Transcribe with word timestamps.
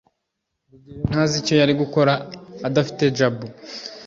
rugeyo 0.69 1.01
ntazi 1.09 1.35
icyo 1.41 1.53
yari 1.61 1.73
gukora 1.81 2.13
adafite 2.67 3.03
jabo 3.17 3.41